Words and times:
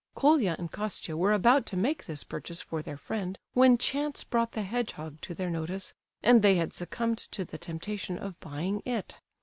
Colia 0.15 0.55
and 0.57 0.71
Kostia 0.71 1.15
were 1.15 1.31
about 1.31 1.67
to 1.67 1.77
make 1.77 2.05
this 2.07 2.23
purchase 2.23 2.59
for 2.59 2.81
their 2.81 2.97
friend 2.97 3.37
when 3.53 3.77
chance 3.77 4.23
brought 4.23 4.53
the 4.53 4.63
hedgehog 4.63 5.21
to 5.21 5.35
their 5.35 5.51
notice, 5.51 5.93
and 6.23 6.41
they 6.41 6.55
had 6.55 6.73
succumbed 6.73 7.19
to 7.19 7.45
the 7.45 7.59
temptation 7.59 8.17
of 8.17 8.39
buying 8.39 8.81
it. 8.83 9.19